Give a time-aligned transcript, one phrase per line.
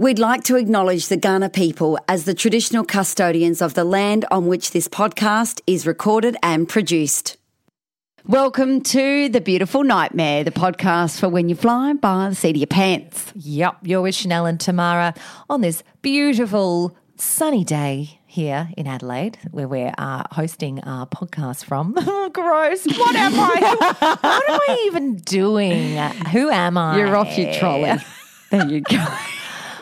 [0.00, 4.46] We'd like to acknowledge the Kaurna people as the traditional custodians of the land on
[4.46, 7.36] which this podcast is recorded and produced.
[8.24, 12.56] Welcome to The Beautiful Nightmare, the podcast for when you fly by the seat of
[12.56, 13.30] your pants.
[13.36, 15.12] Yep, you're with Shanelle and Tamara
[15.50, 21.92] on this beautiful sunny day here in Adelaide, where we're uh, hosting our podcast from.
[22.32, 22.86] Gross!
[22.86, 24.16] What am I?
[24.22, 25.98] what am I even doing?
[26.32, 26.96] Who am I?
[26.96, 27.98] You're off your trolley.
[28.50, 29.06] There you go.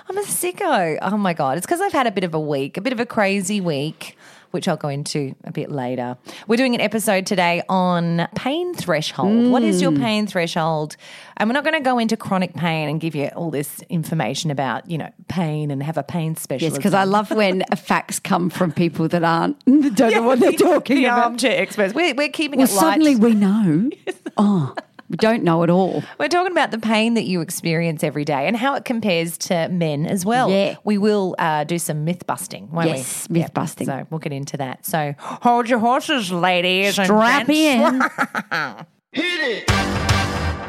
[0.09, 0.99] I'm a sicko.
[1.03, 1.59] Oh my god!
[1.59, 4.17] It's because I've had a bit of a week, a bit of a crazy week.
[4.51, 6.17] Which I'll go into a bit later.
[6.47, 9.49] We're doing an episode today on pain threshold.
[9.53, 10.01] What is your Mm.
[10.01, 10.97] pain threshold?
[11.37, 14.51] And we're not going to go into chronic pain and give you all this information
[14.51, 16.63] about, you know, pain and have a pain specialist.
[16.77, 20.53] Yes, because I love when facts come from people that aren't, don't know what they're
[20.71, 21.25] talking the about.
[21.25, 21.93] armchair experts.
[21.93, 22.81] We're, we're keeping Well, it light.
[22.81, 23.91] suddenly we know.
[24.39, 24.75] Oh,
[25.09, 26.03] we don't know at all.
[26.19, 29.69] We're talking about the pain that you experience every day and how it compares to
[29.69, 30.51] men as well.
[30.51, 30.77] Yeah.
[30.85, 33.41] We will uh, do some myth busting, won't Yes, we?
[33.41, 33.87] myth busting.
[33.87, 34.85] So we'll get into that.
[34.85, 36.95] So hold your horses, ladies.
[36.95, 37.99] Strap and in.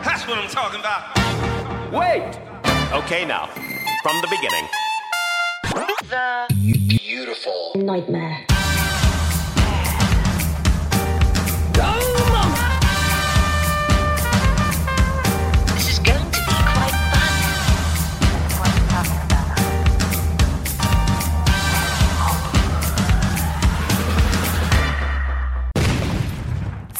[0.04, 1.18] That's what I'm talking about.
[1.92, 2.40] Wait!
[2.94, 3.48] Okay, now,
[4.04, 4.68] from the beginning.
[6.10, 6.46] The
[6.98, 8.46] beautiful nightmare.
[11.74, 12.09] This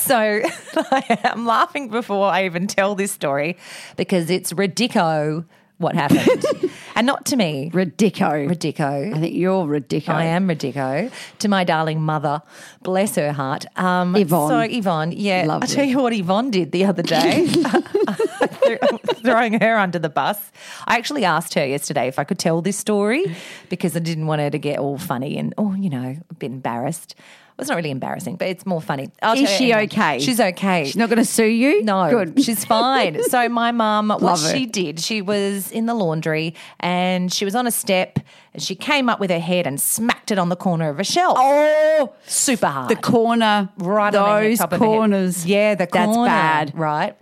[0.10, 0.42] So
[1.24, 3.58] I'm laughing before I even tell this story
[3.96, 5.46] because it's ridico
[5.78, 6.46] what happened.
[6.96, 7.70] and not to me.
[7.72, 8.50] Ridico.
[8.50, 9.16] Ridico.
[9.16, 10.10] I think you're ridico.
[10.10, 12.42] I am ridico to my darling mother,
[12.82, 13.68] bless her heart.
[13.78, 14.50] Um, Yvonne.
[14.50, 15.68] So Yvonne, yeah, Lovely.
[15.70, 17.46] I tell you what Yvonne did the other day,
[19.22, 20.40] throwing her under the bus.
[20.88, 23.38] I actually asked her yesterday if I could tell this story
[23.70, 26.50] because I didn't want her to get all funny and oh, you know, a bit
[26.50, 27.14] embarrassed.
[27.60, 29.10] Well, it's not really embarrassing, but it's more funny.
[29.22, 29.88] I'll Is she anyway.
[29.88, 30.20] okay?
[30.20, 30.86] She's okay.
[30.86, 31.84] She's not going to sue you?
[31.84, 32.42] No, Good.
[32.42, 33.20] She's fine.
[33.30, 34.56] So my mum, what Love her.
[34.56, 38.18] she did, she was in the laundry and she was on a step
[38.54, 41.04] and she came up with her head and smacked it on the corner of a
[41.04, 41.36] shelf.
[41.38, 42.90] Oh, super hard.
[42.90, 43.68] the corner.
[43.78, 44.84] right on her Those of her head.
[44.86, 45.46] corners.
[45.46, 46.72] Yeah, the That's corner, bad.
[46.80, 47.18] Right.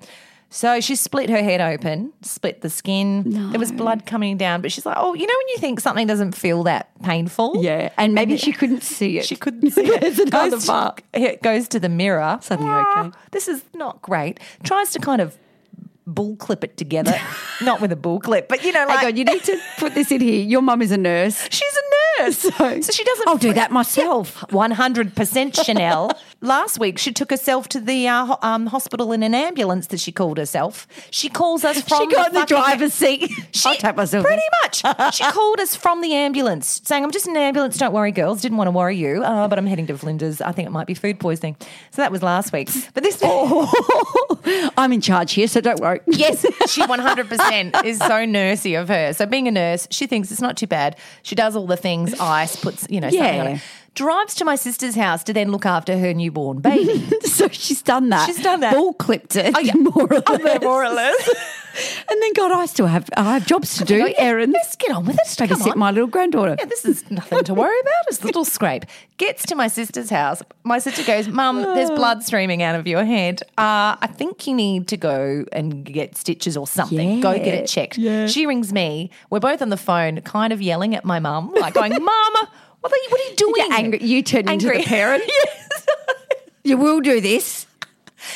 [0.49, 3.49] So she split her head open, split the skin.
[3.51, 6.07] There was blood coming down, but she's like, "Oh, you know when you think something
[6.07, 9.25] doesn't feel that painful?" Yeah, and maybe she couldn't see it.
[9.25, 10.19] She couldn't see it.
[10.19, 11.01] Another goes, to, part.
[11.13, 12.39] it goes to the mirror.
[12.41, 13.17] Suddenly Ah, okay.
[13.31, 14.39] This is not great.
[14.63, 15.37] Tries to kind of
[16.05, 17.13] bull clip it together.
[17.61, 19.93] not with a bull clip, but you know, like Hang on, you need to put
[19.95, 20.41] this in here.
[20.41, 21.45] Your mum is a nurse.
[21.51, 21.86] She's a
[22.31, 22.31] So-
[22.81, 23.27] So, she doesn't.
[23.27, 24.41] I'll do that myself.
[24.49, 25.13] 100%
[25.53, 26.11] Shanelle.
[26.41, 29.99] Last week, she took herself to the uh, ho- um, hospital in an ambulance that
[29.99, 30.87] she called herself.
[31.09, 33.31] She calls us from She got in the fucking- driver's seat.
[33.51, 35.15] She, I'll take myself Pretty much.
[35.15, 37.77] She called us from the ambulance saying, I'm just in an ambulance.
[37.77, 38.41] Don't worry, girls.
[38.41, 40.41] Didn't want to worry you, uh, but I'm heading to Flinders.
[40.41, 41.55] I think it might be food poisoning.
[41.97, 42.69] So that was last week.
[42.93, 43.17] But this.
[43.29, 44.71] Oh.
[44.77, 45.99] I'm in charge here, so don't worry.
[46.05, 49.13] Yes, she 100% is so nursey of her.
[49.13, 50.95] So being a nurse, she thinks it's not too bad.
[51.23, 53.55] She does all the things ice, puts you know something on Yeah.
[53.55, 53.61] it.
[53.97, 57.03] Drives to my sister's house to then look after her newborn baby.
[57.23, 58.27] so she's done that.
[58.27, 58.75] She's done that.
[58.75, 59.47] Ball clipped it.
[59.57, 59.73] Oh, yeah.
[59.73, 60.61] more or less.
[60.61, 61.29] more or less.
[62.09, 64.51] And then, God, I still have I have jobs to do, Go, yeah, errands.
[64.53, 65.37] Let's get on with it.
[65.37, 65.77] Come Babysit on.
[65.77, 66.55] my little granddaughter.
[66.57, 67.93] Yeah, this is nothing to worry about.
[68.07, 68.85] It's a little scrape.
[69.17, 70.41] Gets to my sister's house.
[70.63, 73.43] My sister goes, Mum, there's blood streaming out of your head.
[73.59, 77.21] Uh, I think you need to go and get stitches or something.
[77.21, 77.99] Go get it checked.
[77.99, 78.25] Yeah.
[78.25, 79.11] She rings me.
[79.29, 82.33] We're both on the phone, kind of yelling at my mum, like going, Mum,
[82.89, 83.53] what are you, what are you doing?
[83.57, 84.03] You angry.
[84.03, 84.77] You turn into Angry.
[84.83, 85.23] the parent.
[86.63, 87.65] You will do this.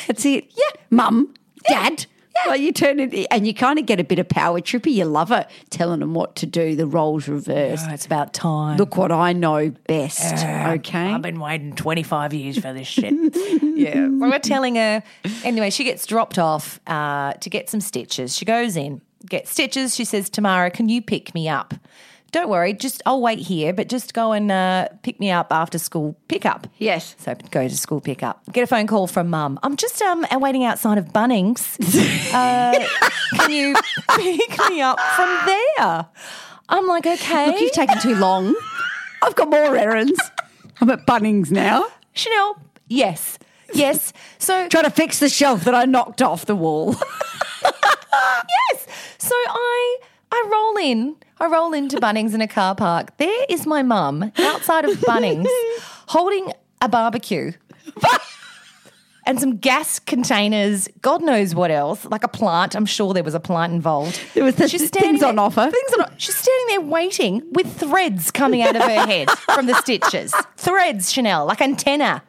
[0.06, 0.50] That's it.
[0.56, 0.80] Yeah.
[0.88, 1.34] Mum,
[1.68, 2.06] dad.
[2.46, 4.94] Well, you turn it, and you kind of get a bit of power trippy.
[4.94, 6.74] You love it, telling them what to do.
[6.74, 7.84] The roles reversed.
[7.86, 8.78] Oh, it's about time.
[8.78, 10.42] Look what I know best.
[10.42, 10.98] okay.
[11.12, 13.12] I've been waiting 25 years for this shit.
[13.62, 14.08] yeah.
[14.08, 15.02] We're telling her.
[15.44, 18.34] Anyway, she gets dropped off uh, to get some stitches.
[18.34, 19.94] She goes in, gets stitches.
[19.94, 21.74] She says, Tamara, can you pick me up?
[22.32, 25.78] Don't worry, just I'll wait here, but just go and uh, pick me up after
[25.78, 26.66] school pickup.
[26.78, 27.14] Yes.
[27.18, 28.42] So go to school pickup.
[28.52, 29.60] Get a phone call from mum.
[29.62, 31.78] I'm just um waiting outside of Bunnings.
[32.34, 32.86] uh,
[33.36, 33.74] can you
[34.16, 36.06] pick me up from there?
[36.70, 37.46] I'm like, okay.
[37.48, 38.54] Look, you've taken too long.
[39.22, 40.18] I've got more errands.
[40.80, 41.86] I'm at Bunnings now.
[42.14, 42.58] Shanelle,
[42.88, 43.38] yes.
[43.74, 44.12] Yes.
[44.38, 46.94] So Trying to fix the shelf that I knocked off the wall.
[47.62, 48.86] yes.
[49.18, 49.98] So I
[50.32, 51.16] I roll in.
[51.40, 53.16] I roll into Bunnings in a car park.
[53.18, 55.46] There is my mum outside of Bunnings
[56.08, 57.52] holding a barbecue.
[59.24, 62.74] And some gas containers, God knows what else, like a plant.
[62.74, 64.20] I'm sure there was a plant involved.
[64.34, 65.70] There was the things on offer.
[65.70, 69.74] Things on, she's standing there waiting with threads coming out of her head from the
[69.74, 70.34] stitches.
[70.56, 72.24] Threads, Shanelle, like antenna.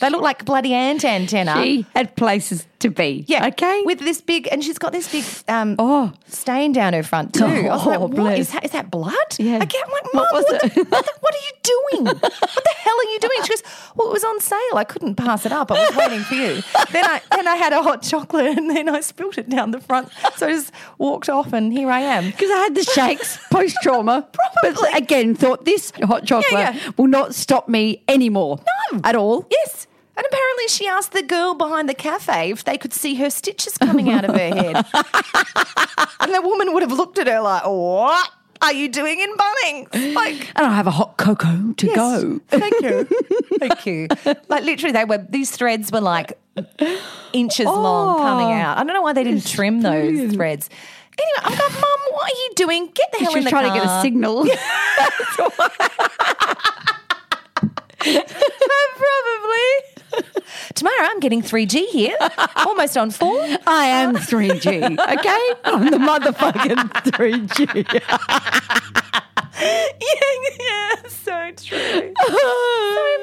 [0.00, 1.60] They look like bloody ant antenna.
[1.62, 3.24] She had places to be.
[3.26, 3.46] Yeah.
[3.48, 3.82] Okay.
[3.84, 6.12] With this big, and she's got this big um, Oh.
[6.28, 7.44] stain down her front too.
[7.44, 8.38] I was like, Oh, what bless.
[8.38, 8.64] is that?
[8.64, 9.14] Is that blood?
[9.38, 9.58] Yeah.
[9.60, 10.74] I get, I'm like, Mum, What was what, it?
[10.74, 12.04] the- what, the- what are you doing?
[12.04, 13.38] what the hell are you doing?
[13.42, 13.62] She goes,
[13.94, 14.76] well, it was on sale.
[14.76, 15.72] I couldn't pass it up.
[15.72, 16.62] I was waiting for you.
[16.92, 19.80] then I then I had a hot chocolate, and then I spilt it down the
[19.80, 20.10] front.
[20.36, 22.26] So I just walked off, and here I am.
[22.26, 24.28] Because I had the shakes post trauma.
[24.62, 24.78] Probably.
[24.90, 26.90] But again, thought this hot chocolate yeah.
[26.96, 28.60] will not stop me anymore.
[28.92, 29.00] No.
[29.04, 29.46] At all.
[29.50, 29.85] Yes.
[30.16, 33.76] And apparently, she asked the girl behind the cafe if they could see her stitches
[33.76, 34.76] coming out of her head.
[36.20, 38.30] and the woman would have looked at her like, What
[38.62, 40.14] are you doing in Bunnings?
[40.14, 41.96] Like, And I have a hot cocoa to Yes.
[41.96, 42.40] go.
[42.48, 43.04] Thank you.
[43.58, 44.08] Thank you.
[44.48, 46.38] Like literally they were these threads were like
[47.34, 48.22] inches long oh.
[48.22, 48.78] coming out.
[48.78, 50.70] I don't know why they didn't trim those threads.
[51.18, 52.90] Anyway, I'm like, Mum, what are you doing?
[52.94, 54.46] Get the hell She in the trying to get a signal.
[58.96, 59.95] Probably.
[60.74, 62.16] Tomorrow I'm getting 3G here.
[62.56, 63.40] Almost on four.
[63.66, 65.60] I am 3G, okay?
[65.64, 66.76] I'm the motherfucking
[67.12, 67.84] 3G.
[69.60, 70.26] yeah,
[70.60, 71.78] yeah, so true.
[72.26, 72.32] so,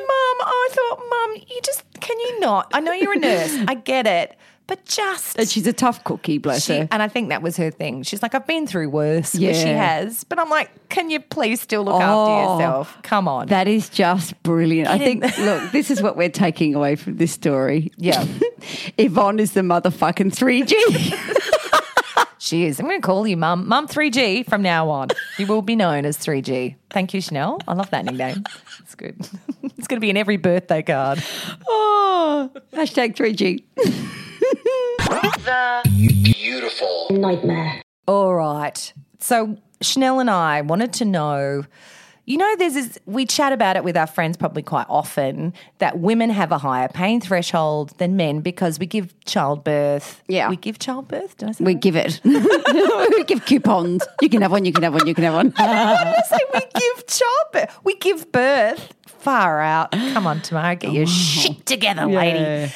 [0.04, 2.72] Mum, I thought, Mum, you just can you not?
[2.74, 3.56] I know you're a nurse.
[3.68, 4.38] I get it.
[4.66, 6.88] But just And she's a tough cookie, bless She, her.
[6.90, 8.04] and I think that was her thing.
[8.04, 10.24] She's like, I've been through worse, which she has.
[10.24, 12.98] But I'm like, can you please still look Oh, after yourself?
[13.04, 13.48] Come on.
[13.48, 14.88] That is just brilliant.
[14.90, 17.92] I Get in think, look, this is what we're taking away from this story.
[17.98, 18.26] Yeah.
[18.98, 22.26] Yvonne is the motherfucking 3G.
[22.38, 22.80] she is.
[22.80, 23.68] I'm going to call you Mum.
[23.68, 25.10] Mum 3G from now on.
[25.38, 26.76] You will be known as 3G.
[26.90, 27.60] Thank you, Shanelle.
[27.68, 28.44] I love that nickname.
[28.80, 29.16] It's good.
[29.64, 31.22] it's going to be in every birthday card.
[31.68, 34.22] oh, hashtag 3G.
[35.44, 37.82] Beautiful nightmare.
[38.08, 38.94] All right.
[39.20, 41.66] So Shanelle and I wanted to know.
[42.26, 46.00] You know, there's this, we chat about it with our friends probably quite often that
[46.00, 50.24] women have a higher pain threshold than men because we give childbirth.
[50.30, 50.50] Yeah.
[50.50, 51.36] We give childbirth.
[51.36, 51.82] Did I say We that?
[51.82, 52.22] give it.
[52.24, 54.08] we give coupons.
[54.22, 55.52] You can have one, you can have one, you can have one.
[55.58, 57.80] Why did I say we give childbirth?
[57.84, 58.94] We give birth.
[59.06, 59.92] Far out.
[59.92, 61.08] Come on, Tamara, get your oh.
[61.08, 62.40] shit together, lady.
[62.40, 62.70] Yeah,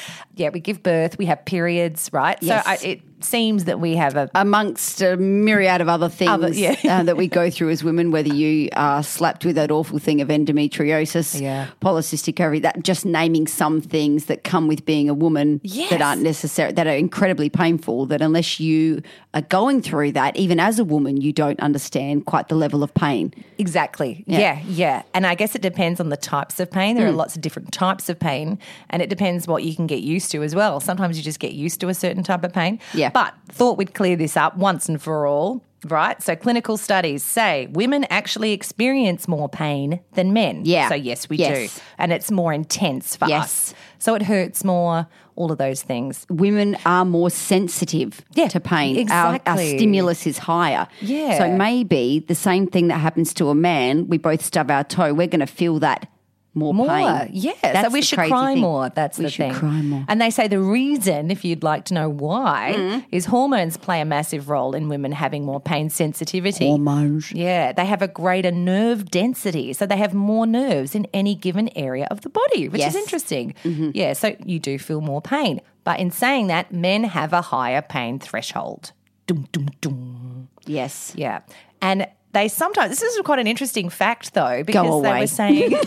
[0.53, 1.17] we give birth.
[1.17, 2.38] We have periods, right?
[2.41, 2.63] Yes.
[2.65, 6.53] So I, it seems that we have a Amongst a myriad of other things Other-
[6.53, 6.75] yeah.
[6.88, 10.22] uh, that we go through as women, whether you are slapped with that awful thing
[10.22, 11.67] of endometriosis, Yeah.
[11.82, 15.89] polycystic ovary, that just naming some things that come with being a woman Yes.
[15.89, 19.01] that aren't necessary, that are incredibly painful, that unless you
[19.34, 22.94] are going through that, even as a woman, you don't understand quite the level of
[22.94, 23.34] pain.
[23.58, 24.24] Exactly.
[24.27, 24.38] Yeah.
[24.39, 24.62] Yeah.
[24.67, 26.96] yeah, And I guess it depends on the types of pain.
[26.96, 28.60] There are lots of different types of pain,
[28.91, 30.79] and it depends what you can get used to as well.
[30.79, 32.79] Sometimes you just get used to a certain type of pain.
[32.93, 33.10] Yeah.
[33.10, 35.63] But thought we'd clear this up once and for all.
[35.88, 36.22] Right.
[36.24, 40.63] So clinical studies say women actually experience more pain than men.
[40.65, 40.89] Yeah.
[40.89, 41.75] So yes, we Yes.
[41.75, 41.81] do.
[42.00, 43.43] And it's more intense for Yes.
[43.43, 43.74] us.
[44.00, 45.07] So it hurts more.
[45.36, 46.25] all of those things.
[46.31, 49.12] women are more sensitive Yeah, to pain.
[49.12, 50.88] Our, our stimulus is higher.
[51.00, 51.38] Yeah.
[51.38, 55.13] So maybe the same thing that happens to a man, we both stub our toe,
[55.13, 56.10] we're going to feel that
[56.58, 57.30] more, More, pain.
[57.32, 57.54] yeah.
[57.62, 58.62] That's so we should cry thing.
[58.62, 58.90] more.
[58.90, 59.54] That's we the should thing.
[59.54, 60.04] cry more.
[60.10, 63.06] And they say the reason, if you'd like to know why, Mm.
[63.12, 66.68] is hormones play a massive role in women having more pain sensitivity.
[66.68, 67.32] Hormones.
[67.32, 71.70] Yeah, they have a greater nerve density, so they have more nerves in any given
[71.76, 72.96] area of the body, which Yes.
[72.96, 73.54] is interesting.
[73.64, 75.62] Yeah, so you do feel more pain.
[75.84, 78.92] But in saying that, men have a higher pain threshold.
[79.28, 80.48] Dum, dum, dum.
[80.66, 81.14] Yes.
[81.16, 81.40] Yeah.
[81.82, 85.77] And they sometimes, this is quite an interesting fact though, because they were saying, they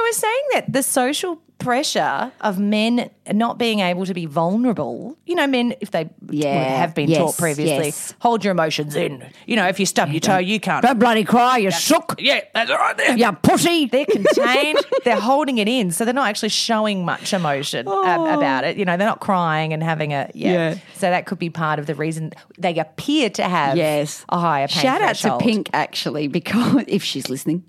[0.00, 5.34] were saying that the social pressure of men not being able to be vulnerable, you
[5.36, 6.52] know, men, if they Yeah.
[6.78, 8.14] have been Yes, taught previously, yes.
[8.18, 9.22] hold your emotions in.
[9.46, 10.82] You know, if you stub your toe, you can't.
[10.84, 12.16] Don't bloody cry, you shook.
[12.18, 13.16] Yeah, that's right there.
[13.16, 13.86] You pussy.
[13.86, 14.78] They're contained.
[15.04, 18.34] they're holding it in, so they're not actually showing much emotion ab- oh.
[18.38, 18.76] about it.
[18.76, 20.50] You know, they're not crying and having a yeah.
[20.50, 20.52] Oh.
[20.52, 20.74] Yeah.
[20.96, 24.24] So that could be part of the reason they appear to have Yes.
[24.28, 25.38] a higher pain Shout out to.
[25.38, 27.62] Pink, actually, because if she's listening.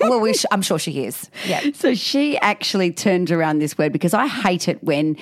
[0.00, 1.28] well, we sh- I'm sure she is.
[1.46, 1.60] Yeah.
[1.74, 5.16] So she actually turned around this word because I hate it when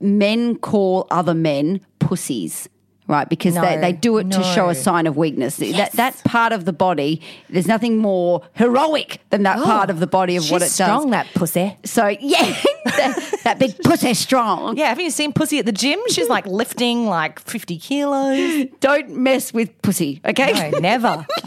[0.00, 2.68] men call other men pussies.
[3.06, 5.56] Right, because they, No, they do it to show a sign of weakness.
[5.56, 9.98] That that part of the body, there's nothing more heroic than that oh, part of
[9.98, 11.10] the body of what it Oh, She's strong, does.
[11.12, 11.74] that pussy.
[11.86, 12.42] So yeah,
[12.84, 14.76] that, that big pussy strong.
[14.76, 15.98] Yeah, haven't you seen Pussy at the gym?
[16.10, 18.66] She's like lifting like 50 kilos.
[18.80, 20.70] Don't mess with pussy, okay?
[20.70, 21.26] No, never.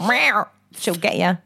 [0.76, 1.38] She'll get you.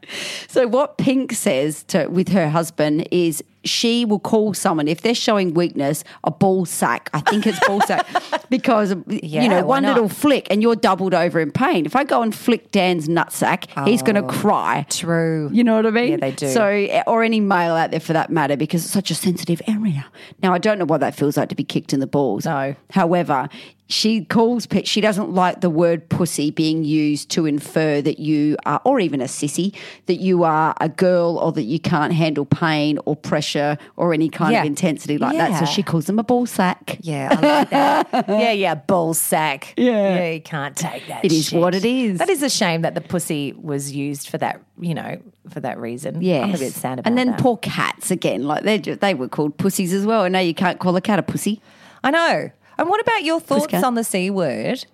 [0.47, 5.15] So what Pink says to with her husband is she will call someone if they're
[5.15, 7.09] showing weakness a ball sack.
[7.13, 8.07] I think it's ball sack
[8.49, 9.93] because you know one not?
[9.93, 11.85] little flick and you're doubled over in pain.
[11.85, 14.85] If I go and flick Dan's nutsack, he's going to oh, cry.
[14.87, 15.49] Oh, True.
[15.51, 16.11] You know what I mean?
[16.11, 16.47] Yeah, they do.
[16.49, 19.61] So, eh, or any male out there for that matter, because it's such a sensitive
[19.67, 20.05] area.
[20.41, 22.45] Now, I don't know what that feels like to be kicked in the balls.
[22.45, 22.75] No.
[22.91, 23.49] However,
[23.89, 28.57] she calls, pe- she doesn't like the word pussy being used to infer that you
[28.65, 29.73] are, or even a sissy,
[30.07, 34.27] that you are a girl or that you can't handle pain or pressure or any
[34.29, 34.61] kind Yeah.
[34.61, 35.59] of intensity like that.
[35.59, 36.97] So she calls them a ball sack.
[37.01, 38.07] Yeah, I like that.
[38.27, 39.73] yeah, yeah, ball sack.
[39.77, 39.91] Yeah.
[40.17, 41.23] Yeah, you can't take that.
[41.23, 41.59] It is shit.
[41.59, 42.19] what it is.
[42.19, 45.17] That is a shame that the pussy was used for that, you know,
[45.49, 46.21] for that reason.
[46.21, 46.43] Yes.
[46.43, 47.39] I'm a bit sad about And then that.
[47.39, 50.25] poor cats again, like they they were called pussies as well.
[50.25, 51.61] And now you can't call a cat a pussy.
[52.03, 52.51] I know.
[52.77, 54.85] And what about your thoughts on the C word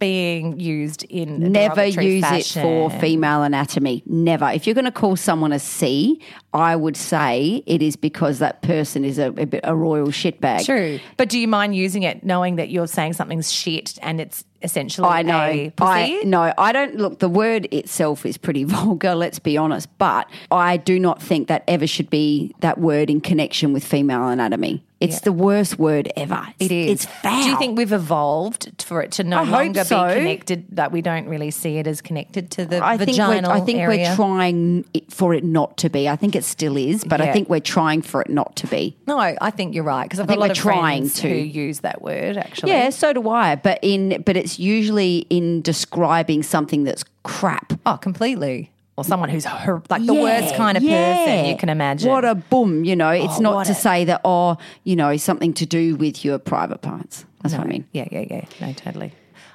[0.00, 2.62] being used in Never use fashion?
[2.62, 4.02] it for female anatomy.
[4.06, 4.50] Never.
[4.50, 6.20] If you're going to call someone a C,
[6.52, 10.64] I would say it is because that person is a, a, bit, a royal shitbag.
[10.64, 10.98] True.
[11.16, 15.06] But do you mind using it knowing that you're saying something's shit and it's essentially
[15.06, 15.44] I know.
[15.44, 15.90] a pussy?
[15.90, 17.18] I no, I don't look.
[17.18, 19.14] The word itself is pretty vulgar.
[19.14, 23.20] Let's be honest, but I do not think that ever should be that word in
[23.20, 24.82] connection with female anatomy.
[25.00, 26.46] It's the worst word ever.
[26.58, 26.90] It is.
[26.92, 27.42] It's foul.
[27.42, 30.06] Do you think we've evolved for it to no I longer so.
[30.08, 30.66] be connected?
[30.72, 33.60] That we don't really see it as connected to the I think vaginal we're, I
[33.60, 34.08] think area?
[34.10, 36.08] we're trying it- for it not to be.
[36.08, 38.96] I think it still is, but I think we're trying for it not to be.
[39.06, 41.02] No, I think you're right because I've I got think a lot we're of trying
[41.04, 41.28] friends to.
[41.28, 42.36] who use that word.
[42.36, 43.56] Actually, Yeah, so do I.
[43.56, 47.72] But in but it's usually in describing something that's crap.
[47.86, 48.70] Oh, completely.
[49.00, 52.10] Or someone who's hor- like the worst kind of person you can imagine.
[52.10, 53.08] What a boom, you know.
[53.10, 56.38] It's Oh, not to a- say that, oh, you know, something to do with your
[56.38, 57.24] private parts.
[57.42, 57.86] That's what I mean.
[57.92, 58.44] Yeah, yeah, yeah.
[58.60, 59.12] No, totally.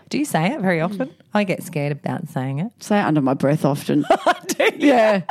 [0.10, 1.14] Do you say it very often?
[1.34, 2.72] I get scared about saying it.
[2.80, 4.04] Say it under my breath often.
[4.78, 5.22] yeah.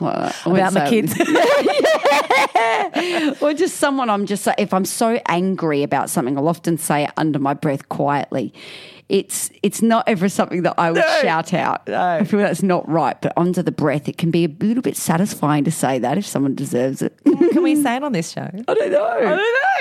[0.00, 1.12] Well, About my kids.
[3.40, 7.10] or just someone I'm just if I'm so angry about something, I'll often say it
[7.16, 8.52] under my breath quietly.
[9.10, 11.88] It's it's not ever something that I would shout out.
[11.90, 14.96] I feel that's not right, but under the breath, it can be a little bit
[14.96, 17.12] satisfying to say that if someone deserves it.
[17.24, 18.40] Can we say it on this show?
[18.68, 19.04] I don't know.
[19.04, 19.20] I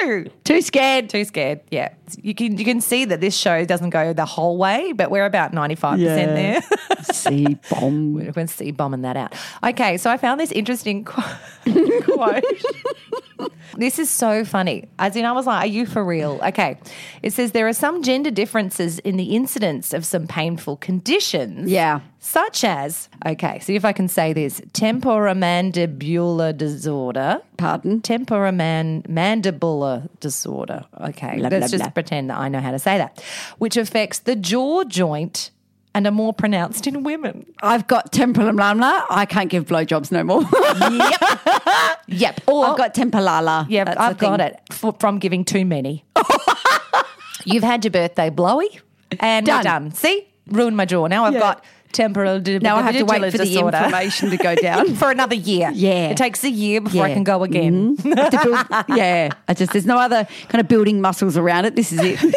[0.01, 0.31] don't know.
[0.43, 1.09] Too scared.
[1.09, 1.61] Too scared.
[1.71, 5.09] Yeah, you can you can see that this show doesn't go the whole way, but
[5.09, 6.61] we're about ninety five percent there.
[7.13, 8.13] See bomb.
[8.13, 9.33] We're going to see bombing that out.
[9.63, 12.43] Okay, so I found this interesting qu- quote.
[13.77, 14.87] this is so funny.
[14.99, 16.77] As in, I was like, "Are you for real?" Okay,
[17.21, 21.69] it says there are some gender differences in the incidence of some painful conditions.
[21.69, 21.99] Yeah.
[22.19, 27.41] Such as, okay, see if I can say this temporomandibular disorder.
[27.57, 27.99] Pardon?
[28.01, 30.85] Temporomandibular disorder.
[31.01, 31.89] Okay, Blah, let's blah, just blah.
[31.89, 33.21] pretend that I know how to say that,
[33.57, 35.51] which affects the jaw joint
[35.95, 37.45] and are more pronounced in women.
[37.61, 38.59] I've got temperament.
[38.81, 40.41] I can't give blowjobs no more.
[42.07, 42.41] Yep.
[42.47, 43.65] Or I've got tempalala.
[43.69, 46.03] yeah, That's I've got it f- from giving too many.
[47.45, 48.79] You've had your birthday blowy,
[49.19, 49.57] and Done.
[49.59, 49.91] we're done.
[49.91, 51.07] See, ruined my jaw.
[51.07, 51.39] Now I've Yeah.
[51.39, 53.77] got temporal di- Now I have to wait for the disorder.
[53.77, 54.95] inflammation to go down.
[55.01, 55.69] for another year.
[55.73, 56.09] Yeah.
[56.09, 57.97] It takes a year before I can go again.
[57.97, 58.13] Mm-hmm.
[58.17, 61.75] I build- yeah, I just there's no other kind of building muscles around it.
[61.75, 62.19] This is it.
[62.19, 62.33] so what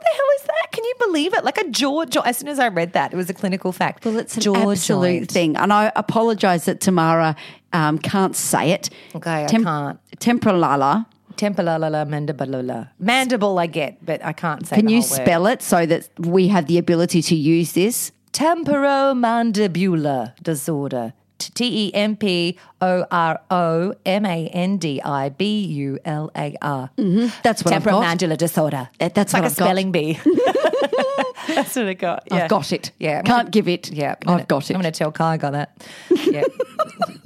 [0.00, 0.55] the hell is that?
[0.86, 1.44] Can you believe it?
[1.44, 2.20] Like a jaw, jaw.
[2.20, 4.04] As soon as I read that, it was a clinical fact.
[4.04, 7.34] Well, It's an absolute thing, and I apologise that Tamara
[7.72, 8.88] um, can't say it.
[9.16, 9.98] Okay, I can't.
[10.18, 11.06] Temporala.
[11.36, 12.88] Temporala mandibular.
[13.00, 14.76] Mandible, I get, but I can't say.
[14.76, 15.22] Can the you whole word.
[15.24, 18.12] spell it so that we have the ability to use this?
[18.32, 21.14] Temporomandibular disorder.
[21.38, 26.30] T E M P O R O M A N D I B U L
[26.36, 26.90] A R.
[26.96, 27.28] Mm-hmm.
[27.42, 28.02] That's what I've got.
[28.04, 28.88] Temporomandibular disorder.
[28.98, 29.64] That- that's like what a I've got.
[29.64, 30.18] spelling bee.
[31.48, 32.24] That's what I got.
[32.30, 32.36] Yeah.
[32.44, 32.90] I've got it.
[32.98, 33.22] Yeah.
[33.22, 33.90] Can't give it.
[33.92, 34.74] Yeah, I've got it.
[34.74, 35.86] I'm going to tell Kai I got that.
[36.10, 36.42] Yeah.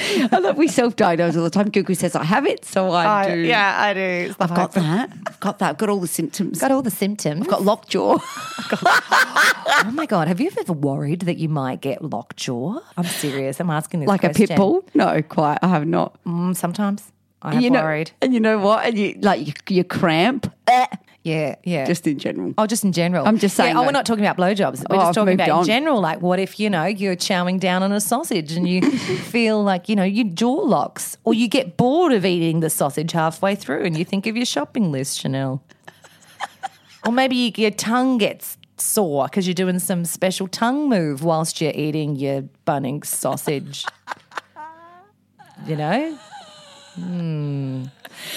[0.00, 1.70] I love we self-diagnose all the time.
[1.70, 3.40] Google says I have it, so I, do.
[3.40, 4.34] Yeah, I do.
[4.40, 5.10] I've got that.
[5.26, 5.70] I've got that.
[5.70, 6.60] I've got all the symptoms.
[6.60, 7.42] Got all the symptoms.
[7.42, 8.18] I've got lockjaw.
[8.22, 10.28] oh my god!
[10.28, 12.80] Have you ever worried that you might get lockjaw?
[12.96, 13.60] I'm serious.
[13.60, 14.48] I'm asking this like a question.
[14.48, 14.84] pit bull?
[14.94, 15.58] No, quite.
[15.62, 16.18] I have not.
[16.24, 18.10] Mm, sometimes I have you know, worried.
[18.20, 18.84] and you know what?
[18.84, 20.52] And you like you, you cramp.
[21.22, 21.84] Yeah, yeah.
[21.84, 22.54] Just in general.
[22.56, 23.26] Oh, just in general.
[23.26, 24.82] I'm just saying Yeah, oh, we're not talking about blowjobs.
[24.88, 25.58] We're Oh, just talking about on.
[25.60, 26.00] in general.
[26.00, 29.90] Like, what if you know you're chowing down on a sausage and you feel like
[29.90, 33.84] you know your jaw locks, or you get bored of eating the sausage halfway through
[33.84, 35.60] and you think of your shopping list, Shanelle,
[37.06, 41.60] or maybe you, your tongue gets sore because you're doing some special tongue move whilst
[41.60, 43.84] you're eating your Bunnings sausage.
[45.66, 46.18] you know.
[46.94, 47.84] Hmm.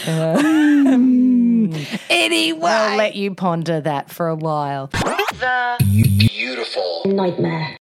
[0.08, 1.74] Um,
[2.10, 4.88] anyway, I'll let you ponder that for a while.
[4.88, 5.78] The
[6.20, 7.78] beautiful nightmare.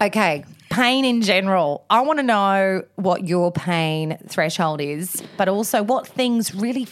[0.00, 1.84] Okay, pain in general.
[1.90, 6.86] I want to know what your pain threshold is, but also what things really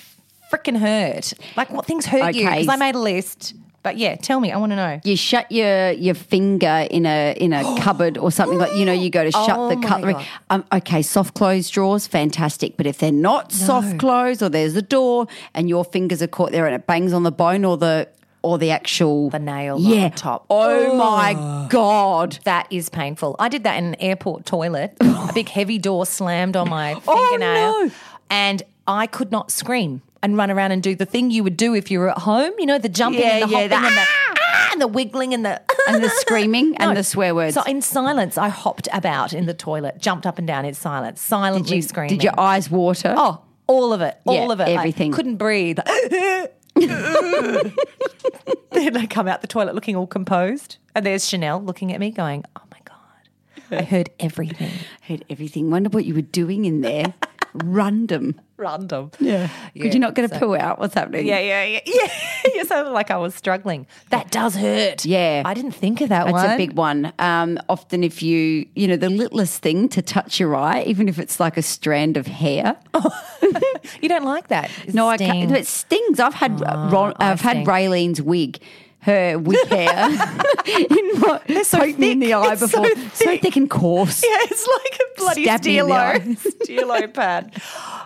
[0.52, 1.32] freaking hurt.
[1.56, 2.48] Like what things hurt you?
[2.48, 3.54] Because I made a list.
[3.82, 4.52] But yeah, tell me.
[4.52, 5.00] I want to know.
[5.04, 8.92] you shut your your finger in a in a cupboard or something like you know
[8.92, 10.12] you go to shut Oh the my cutlery.
[10.14, 10.26] God.
[10.50, 12.76] Um, okay, soft close drawers, fantastic.
[12.76, 16.52] But if they're not soft close or there's a door and your fingers are caught
[16.52, 18.08] there and it bangs on the bone or the
[18.42, 20.04] or the actual The nail yeah.
[20.06, 20.46] on top.
[20.50, 22.38] Oh my god.
[22.44, 23.36] That is painful.
[23.38, 24.96] I did that in an airport toilet.
[25.00, 27.70] a big heavy door slammed on my fingernail.
[27.72, 27.90] Oh, no.
[28.30, 31.74] And I could not scream and run around and do the thing you would do
[31.74, 32.52] if you were at home.
[32.58, 34.88] You know, the jumping Yeah, and the yeah, hopping the and the ah, and the
[34.88, 37.54] wiggling and the And the screaming and the swear words.
[37.54, 41.20] So in silence, I hopped about in the toilet, jumped up and down in silence,
[41.20, 42.10] silently did you, screaming.
[42.10, 43.14] did your eyes water?
[43.16, 45.10] Oh, all of it, all Yeah, of it, everything.
[45.12, 45.78] couldn't breathe.
[48.70, 52.10] then I come out the toilet looking all composed, and there's Shanelle looking at me,
[52.10, 54.70] going, "Oh my god, I heard everything."
[55.02, 55.70] I Heard everything.
[55.70, 57.14] Wonder what you were doing in there.
[57.54, 58.40] Random.
[58.62, 59.10] Random.
[59.20, 59.48] Yeah.
[59.74, 60.78] Yeah, Could you not get a so- poo out?
[60.78, 61.26] What's happening?
[61.26, 62.08] Yeah, yeah, yeah, yeah.
[62.54, 63.86] you sounded like I was struggling.
[64.10, 65.04] That does hurt.
[65.04, 65.42] Yeah.
[65.44, 66.50] I didn't think of that That's one.
[66.50, 67.12] a big one.
[67.18, 71.18] Um, often, if you, you know, the littlest thing to touch your eye, even if
[71.18, 72.76] it's like a strand of hair.
[74.00, 74.70] You don't like that?
[74.94, 75.50] no, I can't.
[75.52, 76.20] It stings.
[76.20, 77.66] I've had uh, Ron, I I've had.
[77.66, 78.58] Raylene's wig.
[79.00, 80.08] Her wig hair
[80.66, 82.86] in my, so poke me in the eye It's before.
[82.86, 82.94] So
[83.24, 83.42] thick.
[83.42, 83.56] thick.
[83.56, 84.22] and coarse.
[84.22, 87.60] Yeah, it's like a bloody Stabbed me in steelo, steelo pad.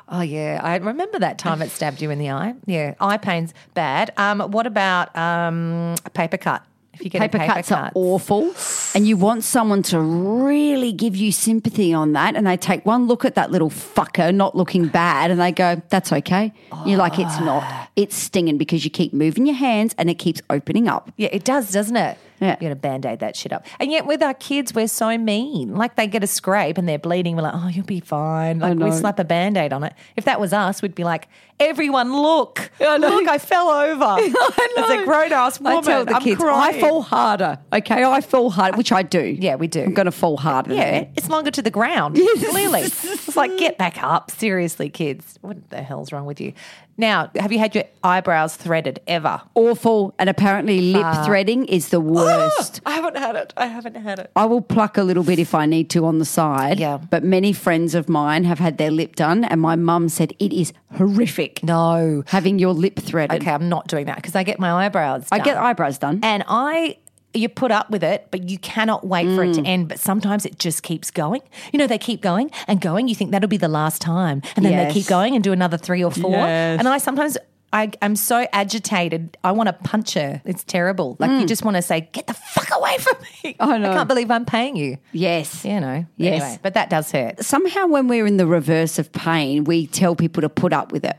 [0.09, 2.55] Oh yeah, I remember that time it stabbed you in the eye.
[2.67, 4.13] Yeah, eye pain's bad.
[4.17, 6.63] Um, what about um, a paper cut?
[6.95, 8.55] If you get Paper, a paper cuts cut, are awful,
[8.95, 12.37] and you want someone to really give you sympathy on that.
[12.37, 15.83] And they take one look at that little fucker not looking bad, and they go,
[15.91, 16.55] "That's okay."
[16.87, 17.91] You're like, "It's not.
[17.97, 21.45] It's stinging because you keep moving your hands, and it keeps opening up." Yeah, it
[21.45, 22.17] does, doesn't it?
[22.41, 22.57] Yeah.
[22.61, 23.67] You got to band aid that shit up.
[23.81, 25.75] And yet with our kids, we're so mean.
[25.75, 27.37] Like they get a scrape and they're bleeding.
[27.37, 28.59] We're like, oh, you'll be fine.
[28.59, 28.91] Like we know.
[28.91, 29.95] slap a band aid on it.
[30.17, 32.71] If that was us, we'd be like, everyone, look.
[32.81, 34.05] Look, I fell over.
[34.79, 35.79] As a grown ass woman.
[35.79, 36.77] I tell the I'm kids, crying.
[36.77, 37.59] I fall harder.
[37.73, 39.21] Okay, I fall hard, which I do.
[39.21, 39.83] Yeah, we do.
[39.83, 40.75] I'm going to fall harder.
[40.75, 42.17] Yeah, it's longer to the ground.
[42.51, 44.31] Clearly, it's like get back up.
[44.31, 46.53] Seriously, kids, what the hell's wrong with you?
[46.99, 49.43] Now, have you had your eyebrows threaded ever?
[49.55, 50.15] awful.
[50.19, 52.81] And apparently, lip threading is the worst.
[52.87, 53.53] I haven't had it.
[53.57, 54.31] I haven't had it.
[54.37, 56.79] I will pluck a little bit if I need to on the side.
[56.81, 56.99] Yeah.
[57.11, 60.53] But many friends of mine have had their lip done, and my mum said it
[60.53, 62.23] is horrific No.
[62.29, 63.43] having your lip threaded.
[63.43, 65.27] Okay, I'm not doing that because I get my eyebrows.
[65.31, 66.21] I get eyebrows done.
[66.23, 66.97] and I.
[67.39, 69.55] You put up with it, but you cannot wait for it Mm.
[69.63, 69.89] to end.
[69.89, 71.43] But sometimes it just keeps going.
[71.73, 73.09] You know, they keep going and going.
[73.09, 74.43] You think that'll be the last time.
[74.57, 74.93] And then Yes.
[74.95, 76.31] they keep going and do another three or four.
[76.33, 76.79] Yes.
[76.79, 77.37] And I sometimes
[77.73, 79.37] I, I'm so agitated.
[79.43, 80.41] I want to punch her.
[80.45, 81.17] It's terrible.
[81.19, 83.85] Like you just want to say, "Get the fuck away from me!" Mm.
[83.85, 83.91] I.
[83.91, 84.99] I can't believe I'm paying you.
[85.13, 85.65] yes.
[85.65, 86.07] You know.
[86.17, 86.43] Yes.
[86.43, 87.45] Anyway, but that does hurt.
[87.45, 91.05] Somehow, when we're in the reverse of pain, we tell people to put up with
[91.05, 91.17] it.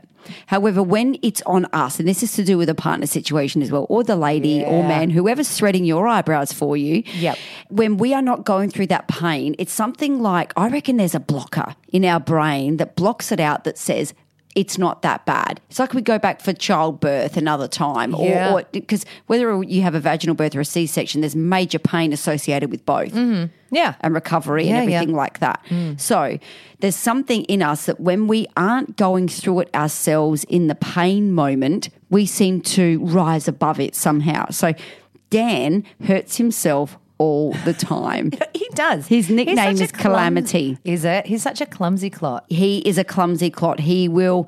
[0.48, 3.72] However, when it's on us, and this is to do with a partner situation as
[3.72, 7.38] well, or the lady or man, whoever's threading your eyebrows for you, Yep.
[7.70, 11.20] when we are not going through that pain, it's something like I reckon there's a
[11.20, 14.14] blocker in our brain that blocks it out that says,
[14.58, 15.62] it's not that bad.
[15.70, 18.54] It's like we go back for childbirth another time, Yeah.
[18.54, 22.12] or because whether you have a vaginal birth or a C section, there's major pain
[22.12, 23.54] associated with both mm-hmm.
[23.70, 23.94] Yeah.
[24.02, 24.98] and recovery Yeah, and yeah.
[24.98, 25.64] everything like that.
[25.70, 26.00] Mm.
[26.02, 26.40] So
[26.80, 31.32] there's something in us that when we aren't going through it ourselves in the pain
[31.34, 34.50] moment, we seem to rise above it somehow.
[34.50, 34.74] So
[35.30, 38.32] Dan hurts himself all the time.
[38.54, 39.08] He does.
[39.08, 40.76] His nickname such a is Calamity.
[40.76, 41.26] clum- Is it?
[41.28, 42.46] He's such a clumsy clot.
[42.50, 43.80] he is a clumsy clot.
[43.82, 44.48] He will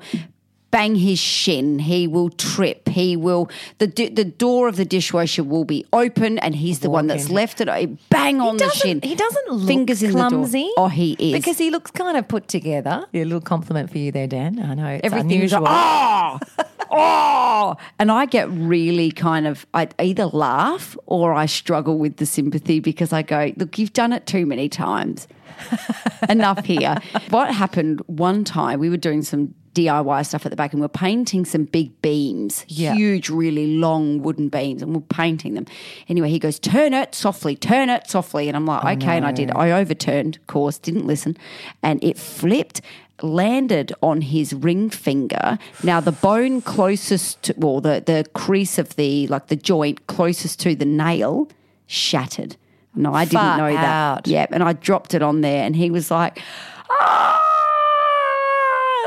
[0.72, 1.78] bang his shin.
[1.80, 2.88] He will trip.
[2.88, 6.90] He will the di- the door of the dishwasher will be open, and he's the
[6.90, 7.68] one that's left it.
[7.68, 9.00] Uh, bang on the doesn't, shin.
[9.02, 10.62] He doesn't look fingers in clumsy.
[10.62, 10.84] the door.
[10.86, 13.06] Oh, he is because he looks kind of put together.
[13.12, 14.60] Yeah, a little compliment for you there, Dan.
[14.60, 15.64] I know it's Everything's unusual.
[15.66, 16.38] oh,
[16.90, 22.26] oh, and I get really kind of I either laugh or I struggle with the
[22.26, 25.28] sympathy because I go, look, you've done it too many times.
[26.28, 26.96] Enough here.
[27.30, 28.80] What happened one time?
[28.80, 32.00] We were doing some DIY stuff at the back and we we're painting some big
[32.02, 32.94] beams, Yeah.
[32.94, 35.66] huge, really long wooden beams, and we're painting them.
[36.08, 38.48] Anyway, he goes, Turn it softly, turn it softly.
[38.48, 39.16] And I'm like, oh, Okay.
[39.16, 39.50] And I did.
[39.52, 41.36] I overturned, of course, didn't listen,
[41.82, 42.80] and it flipped.
[43.22, 45.58] Landed on his ring finger.
[45.84, 50.58] Now the bone closest, to, well, the the crease of the like the joint closest
[50.60, 51.46] to the nail
[51.86, 52.56] shattered.
[52.94, 53.84] No, I didn't Far know that.
[53.84, 54.26] out.
[54.26, 56.42] Yep, and I dropped it on there, and he was like,
[56.90, 57.40] ah,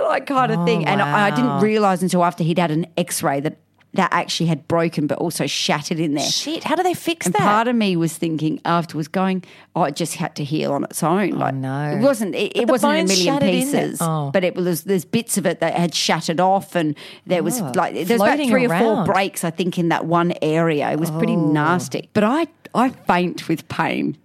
[0.08, 0.86] like kind of thing.
[0.86, 3.58] And I, I didn't realize until after he'd had an X-ray that
[3.96, 6.26] that actually had broken, but also shattered in there.
[6.26, 7.42] Shit, how do they fix And that?
[7.42, 9.44] part of me was thinking afterwards, going,
[9.76, 11.92] "Oh, it just had to heal on its own." Oh, like, no.
[11.92, 12.34] it wasn't.
[12.36, 14.32] It, it wasn't a million in pieces, Oh.
[14.32, 14.84] but it was.
[14.84, 16.96] There's bits of it that had shattered off, and
[17.28, 20.34] there was Oh, like there's about three or four breaks, I think, in that one
[20.42, 20.90] area.
[20.92, 21.52] It was pretty oh.
[21.52, 22.10] nasty.
[22.14, 24.18] But I, I faint with pain.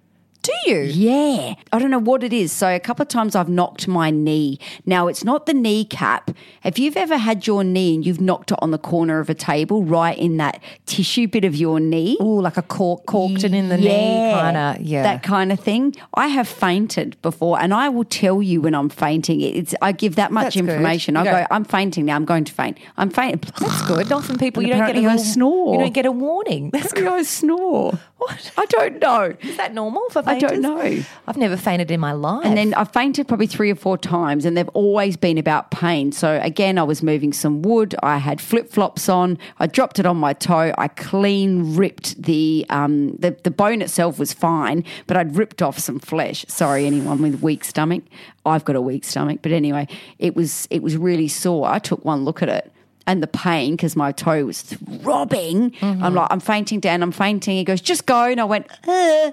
[0.48, 0.80] Do you?
[0.80, 1.54] Yeah.
[1.72, 2.52] I don't know what it is.
[2.52, 4.58] So a couple of times I've knocked my knee.
[4.86, 6.30] Now it's not the kneecap.
[6.64, 9.34] If you've ever had your knee and you've knocked it on the corner of a
[9.34, 12.16] table, right in that tissue bit of your knee.
[12.20, 14.80] Oh, like a cork, corked it in the knee, kind of.
[14.80, 15.02] Yeah.
[15.02, 15.94] That kind of thing.
[16.14, 19.40] I have fainted before and I will tell you when I'm fainting.
[19.40, 21.16] It's I give that much That's information.
[21.16, 22.78] I go- I'm fainting now, I'm going to faint.
[22.96, 23.50] I'm fainting.
[23.60, 24.10] That's good.
[24.18, 25.74] Often people And you don't get a little- snore.
[25.74, 26.70] You don't get a warning.
[26.70, 27.98] That's Maybe I snore.
[28.18, 28.52] What?
[28.56, 29.34] I don't know.
[29.42, 30.60] Is that normal for I fainters?
[30.60, 31.04] don't know.
[31.26, 32.44] I've never fainted in my life.
[32.44, 36.12] And then I fainted probably three or four times, and they've always been about pain.
[36.12, 37.94] So again, I was moving some wood.
[38.02, 39.38] I had flip flops on.
[39.58, 40.72] I dropped it on my toe.
[40.78, 45.78] I clean ripped the um, the the bone itself was fine, but I'd ripped off
[45.78, 46.44] some flesh.
[46.48, 48.04] Sorry, anyone with a weak stomach.
[48.46, 49.86] I've got a weak stomach, but anyway,
[50.18, 51.68] it was it was really sore.
[51.68, 52.72] I took one look at it.
[53.08, 55.70] And the pain because my toe was throbbing.
[55.70, 56.04] Mm-hmm.
[56.04, 57.02] I'm like, I'm fainting, Dan.
[57.02, 57.56] I'm fainting.
[57.56, 58.24] He goes, just go.
[58.24, 59.32] And I went, uh.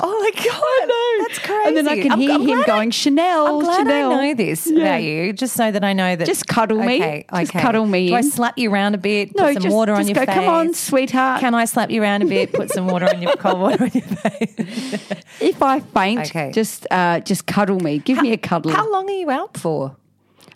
[0.00, 1.68] oh my god, that's crazy.
[1.68, 4.16] And then I can I'm- hear I'm him glad I- going, Shanelle, I'm glad Shanelle.
[4.18, 4.78] I know this Yeah.
[4.80, 6.26] about you, just so that I know that.
[6.26, 6.96] Just cuddle me.
[6.96, 7.60] Okay, Just okay.
[7.60, 9.36] cuddle me Do I slap you around a bit?
[9.36, 10.34] No, put some just- water on just your go, face.
[10.44, 12.52] "Come on, sweetheart." Can I slap you around a bit?
[12.52, 14.54] Put some water on your cold water on your face.
[15.40, 16.50] If I faint, Okay.
[16.52, 17.98] just uh, just cuddle me.
[17.98, 18.72] Give me a cuddle.
[18.72, 19.96] How long are you out for?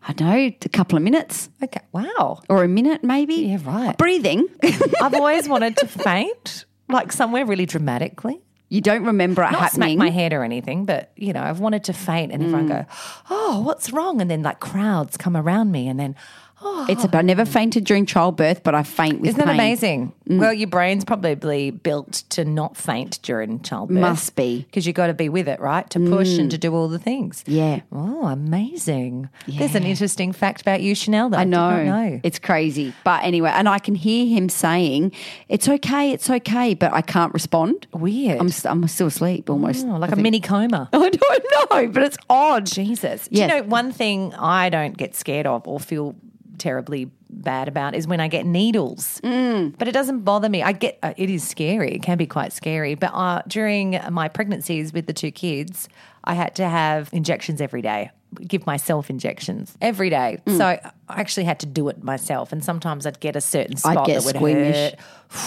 [0.06, 2.40] I don't know, a couple of minutes Okay, wow.
[2.48, 3.34] or a minute maybe.
[3.34, 3.96] Yeah, right.
[3.96, 4.48] Breathing.
[5.00, 8.40] I've always wanted to faint, like somewhere really dramatically.
[8.68, 11.84] you don't remember it Not smack my head or anything, but you know, I've wanted
[11.84, 12.68] to faint, and everyone mm.
[12.68, 12.86] go,
[13.30, 16.41] "Oh, what's wrong?" And then like crowds come around me, and then, "Oh,
[16.88, 19.54] It's about I never fainted during childbirth, but I faint with Isn't that pain.
[19.54, 20.12] amazing?
[20.28, 20.40] Mm.
[20.40, 23.98] Well, your brain's probably built to not faint during childbirth.
[23.98, 24.62] Must be.
[24.62, 25.88] Because you've got to be with it, right?
[25.90, 26.50] To push and mm.
[26.50, 27.44] to do all the things.
[27.46, 27.80] Yeah.
[27.92, 29.28] Oh, amazing.
[29.46, 31.76] There's an interesting fact about you, Shanelle, that I, I know.
[31.76, 32.20] did not know.
[32.24, 32.92] It's crazy.
[33.04, 35.12] But anyway, and I can hear him saying,
[35.48, 37.86] It's okay, it's okay, but I can't respond.
[37.92, 38.40] Weird.
[38.40, 39.86] I'm, st- I'm still asleep almost.
[39.86, 40.88] Oh, like a mini coma.
[40.92, 42.66] I don't know, but it's odd.
[42.66, 43.28] Jesus.
[43.30, 43.30] Yes.
[43.30, 46.16] Do you know one thing I don't get scared of or feel
[46.62, 49.20] terribly bad about is when I get needles.
[49.24, 49.74] Mm.
[49.78, 50.62] But it doesn't bother me.
[50.62, 51.92] I get uh, it is scary.
[51.94, 52.94] It can be quite scary.
[52.94, 55.88] But uh, during my pregnancies with the two kids,
[56.24, 58.10] I had to have injections every day.
[58.46, 60.38] Give myself injections every day.
[60.46, 60.56] Mm.
[60.56, 62.50] So I actually had to do it myself.
[62.50, 64.74] And sometimes I'd get a certain spot get that would squeamish.
[64.74, 64.94] hurt.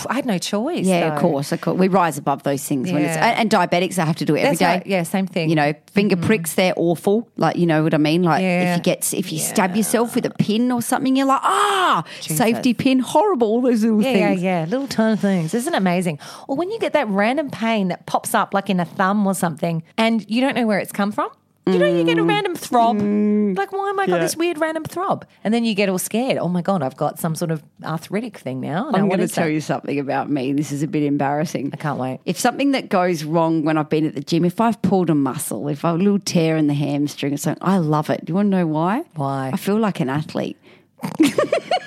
[0.08, 0.86] I had no choice.
[0.86, 1.16] Yeah, though.
[1.16, 1.80] of course, of course.
[1.80, 3.96] We rise above those things when it's and, and diabetics.
[3.96, 4.66] They have to do it every That's day.
[4.66, 4.88] right.
[4.88, 5.50] Yeah, same thing.
[5.50, 6.54] You know, finger pricks.
[6.56, 7.28] They're awful.
[7.38, 8.22] Like you know what I mean.
[8.24, 8.72] Like Yeah.
[8.74, 11.75] if you get if you stab yourself with a pin or something, you're like ah,
[12.22, 13.48] safety pin, horrible.
[13.48, 14.42] All those little Yeah, things.
[14.42, 14.70] yeah, yeah.
[14.70, 15.54] Little tiny things.
[15.54, 16.20] Isn't it amazing?
[16.48, 19.34] Or when you get that random pain that pops up like in a thumb or
[19.34, 21.30] something and you don't know where it's come from.
[21.68, 22.98] You know, you get a random throb.
[23.02, 24.18] Like, why am I got Mm.
[24.18, 24.18] Yeah.
[24.20, 25.26] this weird random throb?
[25.44, 26.38] And then you get all scared.
[26.38, 28.92] Oh my God, I've got some sort of arthritic thing now.
[28.92, 29.52] Now, I'm going to tell that?
[29.52, 30.54] you something about me.
[30.54, 31.72] This is a bit embarrassing.
[31.74, 32.20] I can't wait.
[32.26, 35.16] If something that goes wrong when I've been at the gym, if I've pulled a
[35.16, 38.26] muscle, if I've a little tear in the hamstring or something, I love it.
[38.26, 39.02] Do you want to know why?
[39.16, 39.50] Why?
[39.52, 40.58] I feel like an athlete.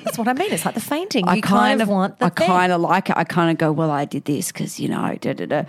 [0.05, 0.53] That's what I mean.
[0.53, 1.27] It's like the fainting.
[1.27, 3.17] You I kind of want the I kind of like it.
[3.17, 5.63] I kind of go, well, I did this because you know, da da da.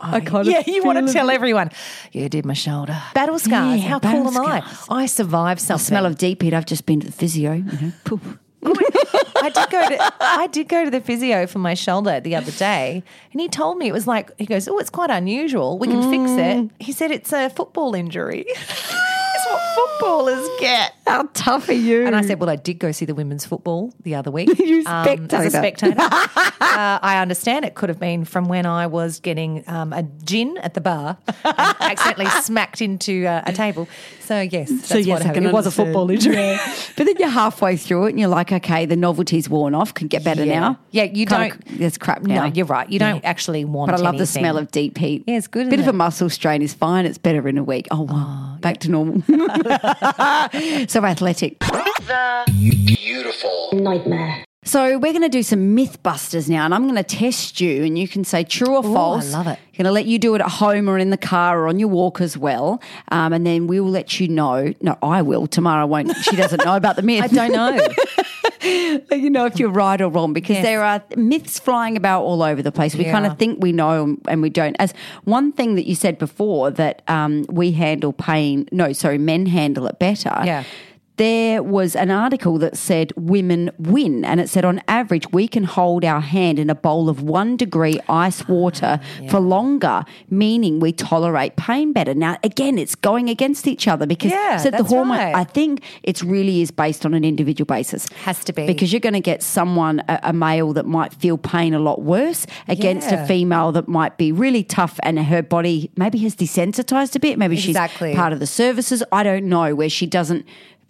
[0.00, 1.70] I kind of yeah, of you want to tell everyone.
[2.12, 3.00] You did my shoulder.
[3.14, 3.80] Battle scars.
[3.80, 4.62] Yeah, How battle cool am.
[4.90, 5.02] I?
[5.02, 5.84] I survived The something.
[5.84, 6.52] smell of deep heat.
[6.54, 7.52] I've just been to the physio.
[7.52, 8.38] You know, poof.
[8.66, 12.50] I did go to I did go to the physio for my shoulder the other
[12.52, 15.78] day, and he told me it was like he goes, "Oh, it's quite unusual.
[15.78, 16.64] We can fix Mm.
[16.64, 18.46] it." He said it's a football injury.
[19.74, 20.94] it's what footballers get.
[21.06, 22.06] How tough are you?
[22.06, 24.50] And I said, "Well, I did go see the women's football the other week.
[24.64, 25.94] You um, as a spectator.
[26.74, 26.80] spectator.
[26.80, 30.56] uh, I understand it could have been from when I was getting um, a gin
[30.58, 33.88] at the bar, and accidentally smacked into uh, a table.
[34.20, 35.46] So yes, that's So yes, what happened.
[35.46, 36.34] It was a football injury.
[36.36, 36.74] Yeah.
[36.96, 39.92] But then you're halfway through it and you're like, okay, the novelty's worn off.
[39.92, 40.60] Can get better Yeah.
[40.60, 40.78] now.
[40.92, 42.46] Yeah, you Kinda don't- cr- There's crap now.
[42.46, 42.88] No, you're right.
[42.88, 43.90] You don't actually want.
[43.90, 45.24] But I love the smell of deep heat.
[45.26, 47.04] Yeah, it's good, Bit isn't of a muscle strain is fine.
[47.04, 47.86] It's better in a week.
[47.90, 48.56] Oh, wow.
[48.60, 49.20] Back to normal.
[50.88, 51.58] so athletic.
[51.58, 52.44] The
[52.86, 53.70] Beautiful.
[53.74, 54.44] Nightmare.
[54.66, 57.98] So we're going to do some Mythbusters now, and I'm going to test you, and
[57.98, 59.50] you can say true or Ooh, I love it.
[59.58, 61.78] I'm Going to let you do it at home or in the car or on
[61.78, 64.72] your walk as well, um, and then we will let you know.
[64.80, 65.46] No, I will.
[65.46, 66.16] Tamara won't.
[66.16, 67.24] She doesn't know about the myth.
[67.24, 67.76] I don't know.
[69.10, 70.64] let you know if you're right or wrong because Yes.
[70.64, 72.94] there are myths flying about all over the place.
[72.94, 74.76] We kind of think we know and we don't.
[74.78, 79.44] As one thing that you said before that um, we handle pain, no, sorry, men
[79.46, 80.32] handle it better.
[80.44, 80.64] Yeah.
[81.16, 85.62] There was an article that said women win, and it said on average we can
[85.62, 90.80] hold our hand in a bowl of one degree ice water ah, for longer, meaning
[90.80, 92.14] we tolerate pain better.
[92.14, 95.18] Now, again, it's going against each other because Yeah, so the hormone.
[95.18, 95.36] right.
[95.36, 98.08] I think it really is based on an individual basis.
[98.24, 98.66] Has to be.
[98.66, 102.02] because you're going to get someone a, a male that might feel pain a lot
[102.02, 103.22] worse against Yeah.
[103.22, 107.38] a female that might be really tough and her body maybe has desensitized a bit.
[107.38, 108.10] Maybe Exactly.
[108.10, 109.04] she's part of the services.
[109.12, 110.44] I don't know where she doesn't.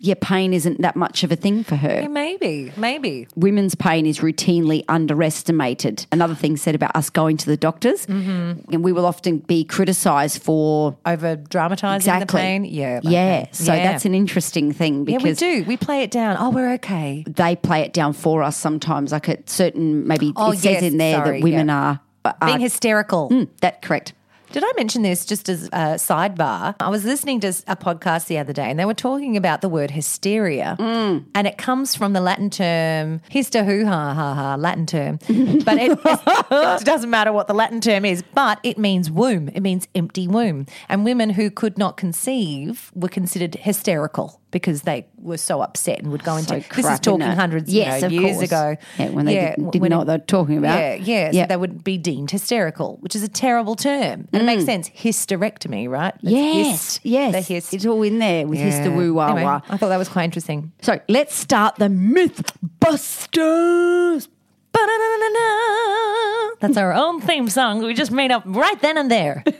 [0.05, 3.27] Yeah, pain isn't that much of a thing for her Yeah, maybe, maybe.
[3.37, 6.07] women's pain is routinely underestimated.
[6.13, 8.73] Another thing said about us going to the doctors, Mm-hmm.
[8.73, 12.27] and we will often be criticised for Over dramatizing exactly.
[12.27, 12.65] the pain.
[12.67, 13.01] Yeah.
[13.03, 13.47] yeah.
[13.53, 13.85] So Yeah.
[13.93, 15.65] that's an interesting thing Yeah, we do.
[15.67, 16.37] We play it down.
[16.39, 17.25] Oh, we're okay.
[17.27, 19.13] they play it down for us sometimes.
[19.13, 21.97] Like at certain, maybe Oh, it says yes, in there sorry, that women yeah.
[22.25, 23.31] are, are Being hysterical.
[23.31, 24.13] Mm, that correct.
[24.55, 26.77] Did I mention this just as a sidebar?
[26.79, 29.69] I was listening to a podcast the other day and they were talking about the
[29.69, 30.77] word hysteria.
[30.79, 31.25] Mm.
[31.35, 35.19] And it comes from the Latin term hyster hoo ha ha ha, Latin term.
[35.65, 39.49] But it, it doesn't matter what the Latin term is, but it means womb.
[39.49, 40.67] It means empty womb.
[40.89, 46.11] And women who could not conceive were considered hysterical because they were so upset and
[46.13, 47.35] would go into So this is talking it?
[47.37, 48.47] hundreds you Yes, know, of years course.
[48.47, 48.77] ago.
[48.99, 50.79] Yeah, when they didn't- didn't when know what they were talking about.
[50.79, 50.95] Yeah,
[51.33, 51.43] yeah.
[51.43, 54.27] So they would be deemed hysterical, which is a terrible term.
[54.33, 54.89] And it makes sense.
[54.91, 56.15] Hysterectomy, right?
[56.23, 56.31] Mm.
[56.31, 57.33] Yes, hist- yes.
[57.35, 57.75] The hist.
[57.75, 58.89] It's all in there with Yeah.
[59.11, 59.61] Wah Anyway, Wah.
[59.69, 60.73] I thought that was quite interesting.
[60.81, 64.29] So let's start the Mythbusters.
[64.73, 66.57] Ba-da-da-da-da.
[66.61, 69.43] That's our own theme song we just made up right then and there.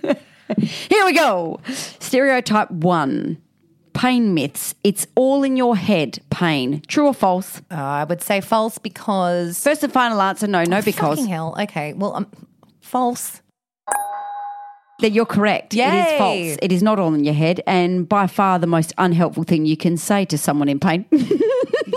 [0.59, 1.59] Here we go.
[1.73, 3.39] Stereotype one.
[3.95, 4.75] Pain myths.
[4.83, 6.19] It's all in your head.
[6.31, 6.83] Pain.
[6.89, 7.61] True or false?
[7.71, 9.63] Uh, I would say false because.
[9.63, 10.47] First and final answer.
[10.47, 11.55] No, no, because Fucking hell.
[11.61, 11.93] Okay.
[11.93, 12.27] Well, um,
[12.81, 13.41] false.
[15.01, 15.75] that you're correct.
[15.75, 16.59] It is false.
[16.61, 19.77] It is not all in your head, and by far the most unhelpful thing you
[19.77, 21.07] can say to someone in pain.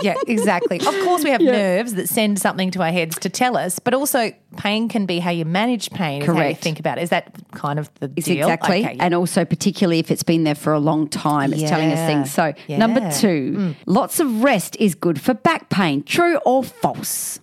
[0.02, 0.78] Yeah, exactly.
[0.78, 3.94] Of course, we have nerves that send something to our heads to tell us, but
[3.94, 6.62] also pain can be how you manage pain, is how you Correct.
[6.62, 7.02] think about it.
[7.02, 8.38] Is that kind of the deal?
[8.48, 9.04] exactly, Okay, yeah.
[9.04, 12.30] and also particularly if it's been there for a long time, it's telling us things.
[12.32, 12.78] So, Yeah.
[12.78, 13.20] number Mm.
[13.20, 16.02] two, lots of rest is good for back pain.
[16.02, 17.40] True or false?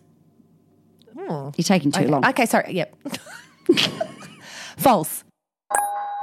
[1.27, 2.09] You're taking too okay.
[2.09, 2.25] long.
[2.27, 2.73] Okay, sorry.
[2.73, 2.95] Yep.
[4.77, 5.23] false.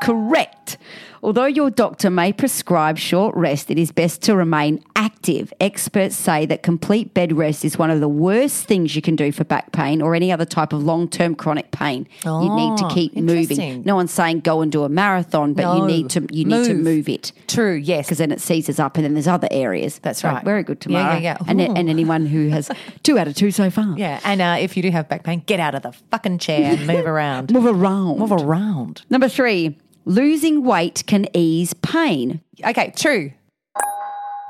[0.02, 0.78] Correct.
[1.22, 5.52] Although your doctor may prescribe short rest, it is best to remain active.
[5.60, 9.32] Experts say that complete bed rest is one of the worst things you can do
[9.32, 12.06] for back pain or any other type of long term chronic pain.
[12.24, 13.82] you need to Oh, keep moving.
[13.84, 16.74] No one's saying go and do a marathon, but you need to you need to
[16.74, 16.84] Move.
[16.84, 17.32] move it.
[17.48, 18.06] True, yes.
[18.06, 19.98] Because then it seizes up, and then there's other areas.
[19.98, 20.44] That's So, right.
[20.44, 21.20] Very good, Yeah, Tamara.
[21.20, 21.50] yeah, yeah.
[21.50, 22.70] And, and anyone who has
[23.02, 23.94] two out of two so far.
[23.98, 26.72] Yeah, and uh, if you do have back pain, get out of the fucking chair
[26.76, 27.50] and move around.
[27.52, 28.18] Move around.
[28.18, 29.02] Move around.
[29.10, 32.40] Number three, losing weight can ease pain.
[32.64, 33.32] Okay, true.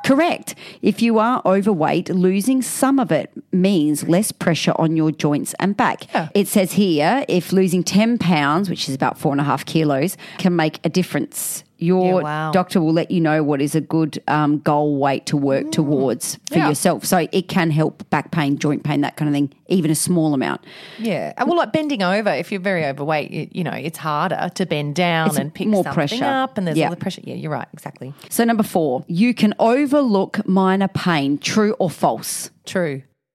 [0.05, 0.55] Correct.
[0.83, 5.77] If you are overweight, losing some of it means less pressure on your joints and
[5.77, 6.13] back.
[6.13, 6.29] Yeah.
[6.35, 10.17] It says here if losing 10 pounds, which is about four and a half kilos,
[10.39, 11.65] can make a difference.
[11.83, 12.53] Your Yeah, wow.
[12.53, 16.37] doctor will let you know what is a good um, goal weight to work towards
[16.49, 16.57] for Mm.
[16.57, 16.69] Yeah.
[16.69, 17.05] yourself.
[17.05, 20.33] So it can help back pain, joint pain, that kind of thing, even a small
[20.35, 20.63] amount.
[20.99, 21.33] Yeah.
[21.37, 24.67] And Well, like bending over, if you're very overweight, you, you know, it's harder to
[24.67, 26.25] bend down It's and pick more something pressure.
[26.25, 26.87] up, and there's Yeah.
[26.87, 27.21] all the pressure.
[27.25, 27.69] Yeah, you're right.
[27.73, 28.15] Exactly.
[28.31, 31.39] So, number four, you can overlook minor pain.
[31.39, 32.51] True or false?
[32.65, 33.03] True.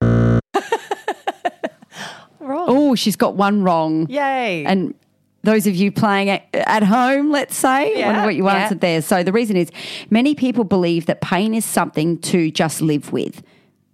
[2.40, 2.66] wrong.
[2.68, 4.06] Oh, she's got one wrong.
[4.08, 4.64] Yay.
[4.64, 4.94] And
[5.44, 8.54] those of you playing at, at home, let's say, Yeah, wonder what you yeah.
[8.56, 9.02] answered there.
[9.02, 9.70] So the reason is
[10.10, 13.42] many people believe that pain is something to just live with.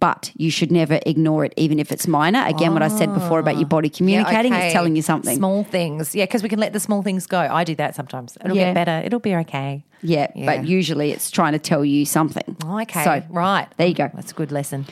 [0.01, 2.45] But you should never ignore it, even if it's minor.
[2.45, 3.97] Again, what I said before about your body ah.
[3.97, 4.67] communicating, Yeah, okay.
[4.67, 5.37] it's telling you something.
[5.37, 6.13] Small things.
[6.13, 7.39] Yeah, because we can let the small things go.
[7.39, 8.37] I do that sometimes.
[8.43, 9.01] It'll get better.
[9.05, 9.85] It'll be okay.
[10.01, 10.45] yeah, Yeah.
[10.45, 12.57] but usually it's trying to tell you something.
[12.65, 13.03] Oh, okay.
[13.03, 13.67] So right.
[13.77, 14.11] there you go.
[14.13, 14.85] That's a good lesson.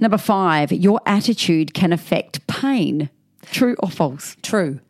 [0.00, 3.10] Number five, your attitude can affect pain.
[3.52, 4.36] True or false?
[4.42, 4.80] True.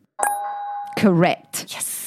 [0.97, 1.65] Correct.
[1.69, 2.02] Yes.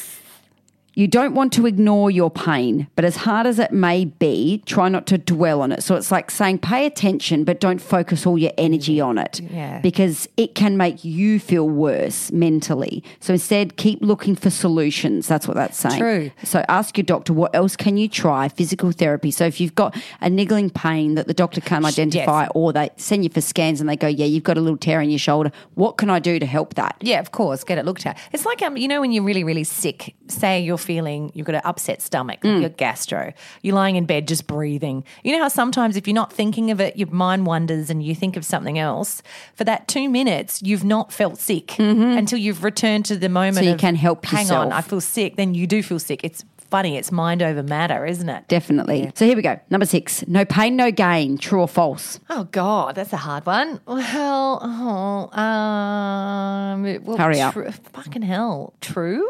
[0.98, 4.88] You don't want to ignore your pain, but as hard as it may be, try
[4.88, 5.82] not to dwell on it.
[5.82, 9.80] So it's like saying pay attention, but don't focus all your energy on it Yeah.
[9.80, 13.04] because it can make you feel worse mentally.
[13.20, 15.28] So instead, keep looking for solutions.
[15.28, 15.98] That's what that's saying.
[16.00, 16.30] True.
[16.44, 18.48] So ask your doctor, what else can you try?
[18.48, 19.30] Physical therapy.
[19.30, 23.22] So if you've got a niggling pain that the doctor can't identify, or they send
[23.22, 25.52] you for scans and they go, yeah, you've got a little tear in your shoulder,
[25.74, 26.96] what can I do to help that?
[27.02, 27.64] Yeah, of course.
[27.64, 28.16] Get it looked at.
[28.32, 30.14] It's like um, you know, when you're really, really sick.
[30.28, 32.60] Say you're feeling you've got an upset stomach, Mm.
[32.60, 33.32] your gastro.
[33.62, 35.04] You're lying in bed just breathing.
[35.24, 38.14] You know how sometimes if you're not thinking of it, your mind wanders and you
[38.14, 39.22] think of something else.
[39.54, 43.56] For that two minutes, you've not felt sick until you've returned to the moment.
[43.56, 43.64] Mm-hmm.
[43.64, 44.66] So you of, can help Hang yourself.
[44.66, 45.36] on, I feel sick.
[45.36, 46.20] Then you do feel sick.
[46.24, 46.96] It's funny.
[46.96, 48.48] It's mind over matter, isn't it?
[48.48, 49.12] Definitely.
[49.14, 49.58] So here we go.
[49.70, 51.38] Number six no pain, no gain.
[51.38, 52.18] True or false?
[52.28, 53.80] Oh God, that's a hard one.
[53.86, 57.52] Well, oh, um, well, Hurry up.
[57.54, 59.28] tru- fucking hell, true.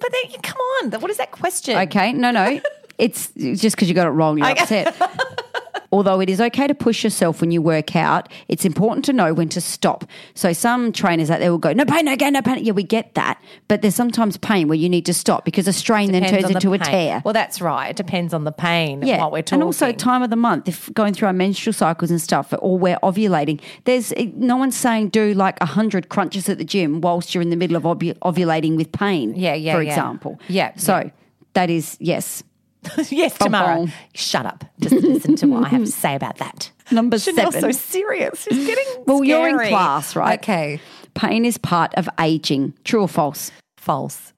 [0.00, 1.76] But then, come on, what is that question?
[1.76, 2.12] Okay.
[2.12, 2.60] No, no.
[2.98, 4.94] it's it's just because you got it wrong, you're upset.
[5.90, 9.32] Although it is okay to push yourself when you work out, it's important to know
[9.32, 10.04] when to stop.
[10.34, 12.62] So some trainers out there will go, no pain, no gain, no pain.
[12.64, 13.40] Yeah, we get that.
[13.68, 16.50] But there's sometimes pain where you need to stop because a strain then turns the
[16.54, 17.22] into a tear.
[17.24, 17.88] Well, that's right.
[17.90, 19.02] It depends on the pain.
[19.02, 19.56] Yeah, what we're talking.
[19.60, 20.68] and also time of the month.
[20.68, 25.08] If going through our menstrual cycles and stuff, or we're ovulating, there's no one's saying
[25.08, 28.76] do like hundred crunches at the gym whilst you're in the middle of ovu- ovulating
[28.76, 29.34] with pain.
[29.36, 29.88] Yeah, yeah, For yeah.
[29.90, 30.38] example.
[30.48, 31.10] Yeah, So yeah.
[31.54, 32.42] that is yes.
[33.10, 33.76] yes, Bum, Tamara.
[33.76, 33.92] bum.
[34.14, 34.64] Shut up.
[34.80, 36.70] Just listen to what I have to say about that.
[36.90, 37.72] Number Shanelle's seven.
[37.72, 38.42] so serious.
[38.50, 40.38] She's getting Well, you're in class, right?
[40.38, 40.80] Okay.
[41.14, 42.74] Pain is part of aging.
[42.84, 43.50] True or false?
[43.76, 44.32] False.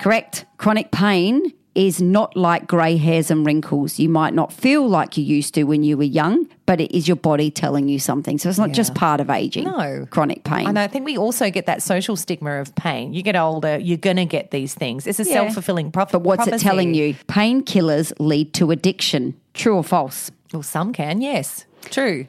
[0.00, 0.44] Correct.
[0.58, 3.98] Chronic pain is not like grey hairs and wrinkles.
[3.98, 7.06] You might not feel like you used to when you were young, but it is
[7.06, 8.38] your body telling you something.
[8.38, 9.64] So it's not just part of aging.
[9.64, 10.06] No.
[10.10, 10.66] Chronic pain.
[10.66, 13.12] And I think we also get that social stigma of pain.
[13.12, 15.06] You get older, you're going to get these things.
[15.06, 15.32] It's a Yeah.
[15.34, 16.12] self fulfilling prophecy.
[16.18, 17.14] But what's it telling you?
[17.28, 19.34] Painkillers lead to addiction.
[19.52, 20.30] True or false?
[20.52, 21.66] Well, some can, yes.
[21.90, 22.26] True.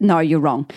[0.00, 0.68] No, you're wrong.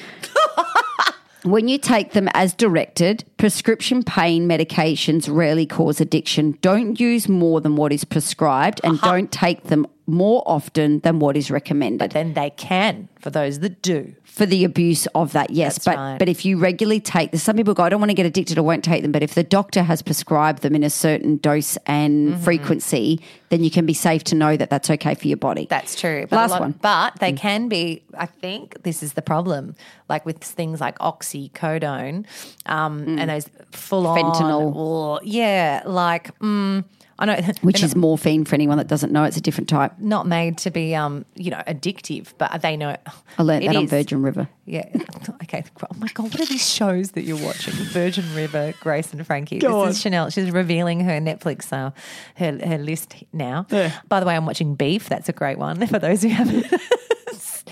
[1.43, 6.57] when you take them as directed, prescription pain medications rarely cause addiction.
[6.61, 11.35] Don't use more than what is prescribed and don't take them more often than what
[11.35, 12.11] is recommended.
[12.11, 14.13] Then they can for those that do.
[14.23, 15.75] for the abuse of that, yes.
[15.75, 16.19] That's but right.
[16.19, 18.59] but if you regularly take this, some people go, I don't want to get addicted,
[18.59, 19.11] I won't take them.
[19.11, 22.43] But if the doctor has prescribed them in a certain dose and Mm-hmm.
[22.43, 23.19] frequency,
[23.49, 25.65] then you can be safe to know that that's okay for your body.
[25.69, 26.27] That's true.
[26.29, 26.73] But Last lot- one.
[26.75, 26.81] Mm.
[26.81, 29.75] But they can be, I think this is the problem,
[30.07, 32.25] like with things like oxycodone
[32.67, 34.17] um, and those full on.
[34.17, 34.33] Mm.
[34.35, 35.19] Fentanyl.
[35.23, 36.83] yeah, like, mm,
[37.17, 37.35] I know.
[37.61, 39.23] which they're is morphine for anyone that doesn't know.
[39.23, 39.93] It's a different type.
[39.99, 42.95] not made to be, um, you know, addictive, but they know.
[43.37, 43.87] I learned it that on.
[43.87, 44.49] Virgin River.
[44.65, 44.87] Yeah.
[45.43, 45.63] Okay.
[45.81, 46.25] Oh my God.
[46.25, 47.73] What are these shows that you're watching?
[47.73, 49.59] Virgin River, Grace and Frankie.
[49.59, 50.33] Go this is Shanelle.
[50.33, 51.91] She's revealing her Netflix, uh,
[52.35, 53.65] her, her list now.
[54.07, 55.07] By the way, I'm watching Beef.
[55.07, 56.65] That's a great one for those who haven't.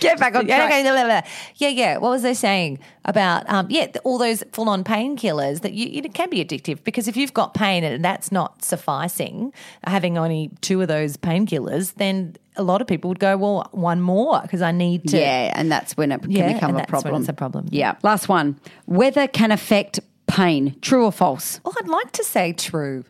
[0.04, 1.28] Get back on yeah, track.
[1.56, 1.98] yeah, yeah.
[1.98, 3.50] What was they saying about?
[3.50, 7.34] Um, yeah, all those full-on painkillers that you, it can be addictive because if you've
[7.34, 9.54] got pain and that's not sufficing,
[9.86, 14.00] having only two of those painkillers, then a lot of people would go, well, one
[14.02, 15.18] more because I need to.
[15.18, 17.22] Yeah, and that's when it can Yeah, become and a that's when problem.
[17.22, 17.66] it's a problem.
[17.72, 17.96] Yeah.
[18.04, 18.60] Last one.
[18.86, 20.76] Weather can affect pain.
[20.82, 21.60] True or false?
[21.64, 23.04] Well, I'd like to say true.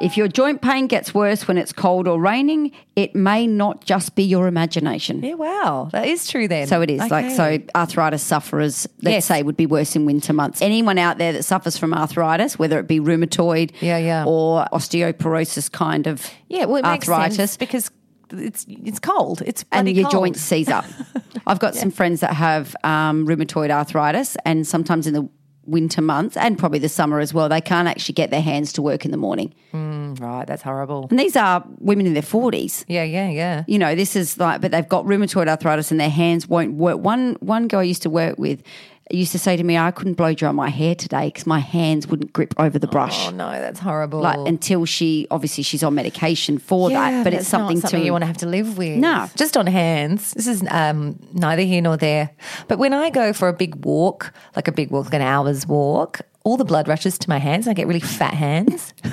[0.00, 4.14] If your joint pain gets worse when it's cold or raining, it may not just
[4.14, 5.22] be your imagination.
[5.22, 6.48] Yeah, wow, that is true.
[6.48, 9.24] Then, So it is like so arthritis sufferers let's Yes.
[9.26, 10.60] say would be worse in winter months.
[10.62, 14.24] Anyone out there that suffers from arthritis, whether it be rheumatoid Yeah, yeah.
[14.26, 17.90] or osteoporosis kind of Yeah, well, arthritis because
[18.32, 19.42] it's it's cold.
[19.46, 20.12] It's and your cold.
[20.12, 20.84] joints seize up.
[21.46, 25.28] I've got some friends that have um, rheumatoid arthritis and sometimes in the
[25.66, 28.82] winter months and probably the summer as well, they can't actually get their hands to
[28.82, 29.54] work in the morning.
[29.72, 31.06] Mm, right, that's horrible.
[31.10, 32.84] And these are women in their 40s.
[32.88, 33.64] Yeah, yeah, yeah.
[33.66, 36.98] You know, this is like, but they've got rheumatoid arthritis and their hands won't work.
[36.98, 38.62] One one girl I used to work with
[39.10, 42.06] used to say to me, "I couldn't blow dry my hair today because my hands
[42.06, 44.20] wouldn't grip over the brush." Oh no, that's horrible.
[44.20, 48.00] Like until she obviously she's on medication for yeah, that, but it's something, not something
[48.00, 48.98] to you want to have to live with.
[48.98, 49.28] No.
[49.36, 50.32] just on hands.
[50.32, 52.30] This is um, neither here nor there.
[52.68, 55.66] But when I go for a big walk, like a big walk, like an hour's
[55.66, 57.66] walk, all the blood rushes to my hands.
[57.68, 58.94] I get really fat hands.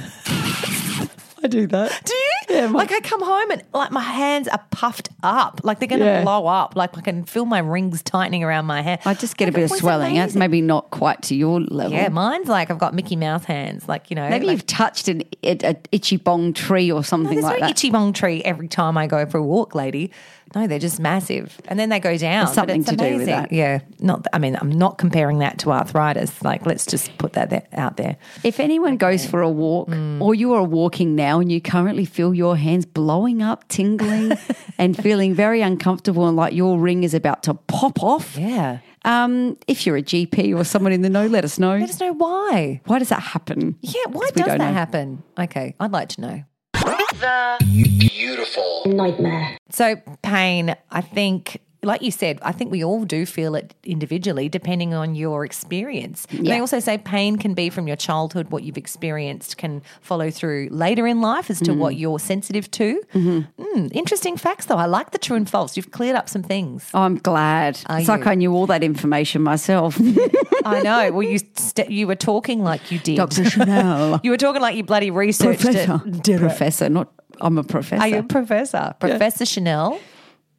[1.43, 2.01] I do that.
[2.05, 2.30] Do you?
[2.71, 6.05] Like I come home and like my hands are puffed up, like they're going to
[6.05, 6.23] Yeah.
[6.23, 6.75] blow up.
[6.75, 9.01] Like I can feel my rings tightening around my hand.
[9.05, 10.15] I just get a Like, bit of was swelling.
[10.15, 10.39] That's amazing.
[10.39, 11.93] maybe not quite to your level.
[11.93, 13.87] Yeah, mine's like I've got Mickey Mouse hands.
[13.87, 17.33] Like you know, Maybe like, you've touched an it, a itchy bong tree or something
[17.33, 17.71] There's like no that.
[17.71, 20.11] itchy bong tree every time I go for a walk, lady.
[20.53, 22.45] No, they're just massive, and then they go down.
[22.45, 23.51] There's something to do with that.
[23.51, 24.25] Yeah, not.
[24.33, 26.41] I mean, I'm not comparing that to arthritis.
[26.43, 28.17] Like, let's just put that there, out there.
[28.43, 29.89] If anyone goes for a walk
[30.19, 34.33] or you are walking now and you currently feel your hands blowing up, tingling,
[34.77, 38.79] and feeling very uncomfortable and like your ring is about to pop off, Yeah.
[39.05, 41.77] um, if you're a GP or someone in the know, let us know.
[41.77, 42.81] Let us know why.
[42.85, 43.77] Why does that happen?
[43.81, 44.73] Yeah, why does that know.
[44.73, 45.23] happen?
[45.39, 46.43] Okay, I'd like to know.
[46.81, 47.57] The
[47.99, 49.57] beautiful nightmare.
[49.69, 54.49] So, pain, I think, like you said, I think we all do feel it individually
[54.49, 56.27] depending on your experience.
[56.29, 56.53] Yeah.
[56.53, 60.69] they also say pain can be from your childhood, what you've experienced can follow through
[60.71, 63.01] later in life as to what you're sensitive to.
[63.13, 64.77] Mm, interesting facts, though.
[64.77, 65.75] I like the true and false.
[65.75, 66.89] You've cleared up some things.
[66.93, 67.79] Oh, I'm glad.
[67.87, 68.27] Are it's like?
[68.27, 69.97] I knew all that information myself.
[70.65, 71.11] I know.
[71.11, 73.17] Well, you st- you were talking like you did.
[73.17, 73.43] Dr.
[73.43, 74.19] Shanelle.
[74.23, 76.01] You were talking like you bloody researched professor.
[76.05, 76.39] it.
[76.39, 78.01] Professor, not I'm a professor.
[78.01, 78.93] Are you a professor?
[78.99, 79.99] Professor Shanelle,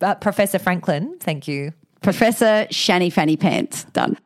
[0.02, 1.16] uh, Professor Franklin.
[1.20, 1.72] Thank you.
[2.00, 3.84] Professor Shani Fanny Pants.
[3.92, 4.18] Done.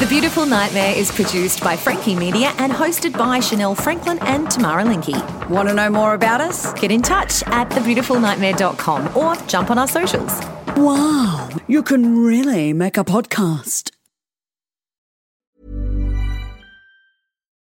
[0.00, 4.82] The Beautiful Nightmare is produced by Frankie Media and hosted by Shanelle Franklin and Tamara
[4.82, 5.48] Linky.
[5.48, 6.72] Want to know more about us?
[6.74, 10.40] Get in touch at thebeautifulnightmare.com or jump on our socials.
[10.76, 13.93] Wow, you can really make a podcast.